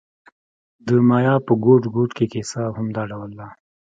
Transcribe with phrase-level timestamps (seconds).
[0.85, 3.47] د مایا په ګوټ ګوټ کې کیسه همدا ډول ده.